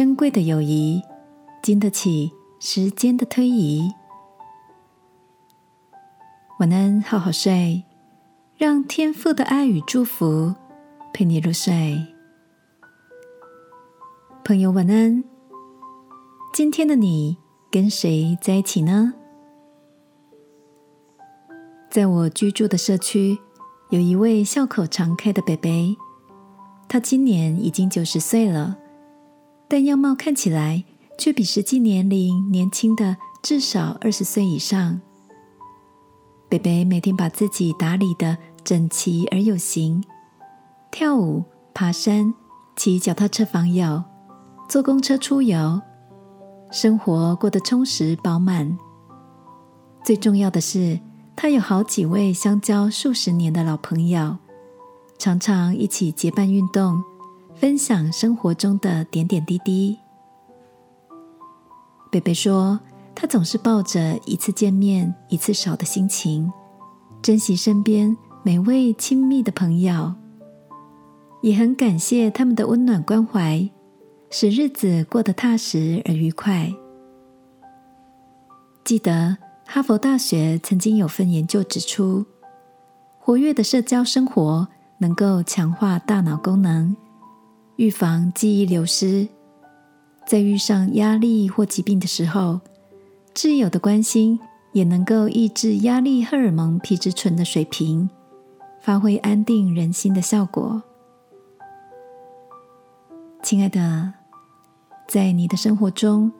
[0.00, 1.02] 珍贵的友谊，
[1.62, 3.92] 经得起时间的推移。
[6.58, 7.84] 晚安，好好睡，
[8.56, 10.54] 让天父的爱与祝福
[11.12, 12.02] 陪你入睡。
[14.42, 15.22] 朋友，晚安。
[16.54, 17.36] 今天的你
[17.70, 19.12] 跟谁在一起呢？
[21.90, 23.38] 在我居住的社区，
[23.90, 25.94] 有一位笑口常开的北北，
[26.88, 28.78] 他今年已经九十岁了，
[29.70, 30.82] 但样貌看起来
[31.16, 35.00] 却比实际年龄年轻的至少二十岁以上。
[36.48, 40.02] 北北每天把自己打理的整齐而有型，
[40.90, 42.34] 跳舞、爬山、
[42.74, 44.02] 骑脚踏车访友、
[44.68, 45.80] 坐公车出游，
[46.72, 48.76] 生活过得充实饱满。
[50.02, 50.98] 最重要的是，
[51.36, 54.36] 他有好几位相交数十年的老朋友，
[55.16, 57.00] 常常一起结伴运动，
[57.60, 59.98] 分享生活中的点点滴滴。
[62.10, 62.80] 北北说。
[63.12, 66.50] 他总是抱着一次见面一次少的心情，
[67.20, 70.14] 珍惜身边每位亲密的朋友，
[71.42, 73.68] 也很感谢他们的温暖关怀，
[74.30, 76.72] 使日子过得踏实而愉快。
[78.84, 79.36] 记得
[79.66, 82.24] 哈佛大学曾经有份研究指出，
[83.18, 86.96] 活跃的社交生活能够强化大脑功能，
[87.80, 89.26] 预防记忆流失，
[90.26, 92.60] 在遇上压力或疾病的时候。
[93.34, 94.38] 挚友的关心
[94.72, 98.10] 也能够抑制压力荷尔蒙皮质醇的水平，
[98.82, 100.82] 发挥安定人心的效果。
[103.42, 104.12] 亲爱的，
[105.08, 106.30] 在你的生活中，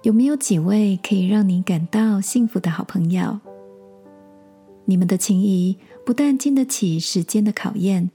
[0.00, 3.38] 有没有几位可以让你感到幸福的好朋友？
[4.86, 8.10] 你们的情谊不但经得起时间的考验，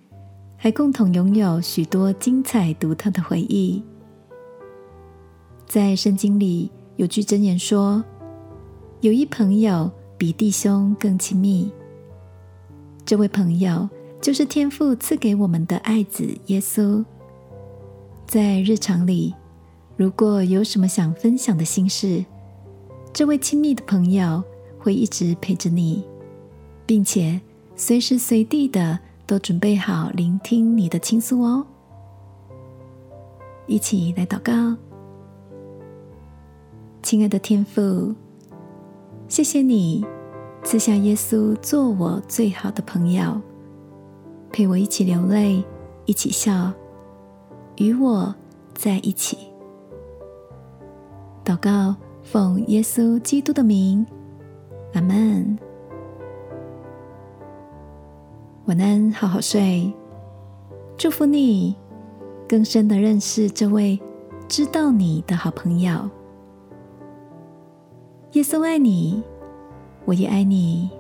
[0.64, 3.82] 还共同拥有许多精彩独特的回忆。
[5.66, 8.04] 在圣经里有句箴言说。
[9.00, 11.72] 有一朋友比弟兄更亲密，
[13.04, 13.90] 这位朋友
[14.22, 17.04] 就是天父赐给我们的爱子耶稣。
[18.28, 19.34] 在日常里，
[19.98, 22.24] 如果有什么想分享的心事，
[23.12, 24.44] 这位亲密的朋友
[24.78, 26.04] 会一直陪着你，
[26.86, 27.42] 并且
[27.76, 29.00] 随时随地的
[29.32, 31.66] 都准备好聆听你的倾诉哦。
[33.66, 34.76] 一起来祷告，
[37.02, 38.14] 亲爱的天父。
[39.30, 40.06] 谢谢你
[40.66, 43.40] 赐下耶稣做我最好的朋友，
[44.52, 45.64] 陪我一起流泪，
[46.06, 46.70] 一起笑，
[47.78, 48.36] 与我
[48.74, 49.38] 在一起。
[51.46, 54.06] 祷告，奉耶稣基督的名，
[54.94, 55.58] 阿门。
[58.66, 59.92] 晚安，好好睡。
[60.96, 61.76] 祝福你，
[62.48, 64.00] 更深的认识这位
[64.48, 66.08] 知道你的好朋友。
[68.34, 69.24] 耶稣爱你，
[70.06, 70.92] 我也爱你。